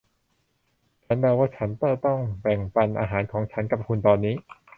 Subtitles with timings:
[1.05, 4.35] ฉันเดาว่าฉันจะต้องแบ่งปันอาหารของฉันกับคุณตอนนี้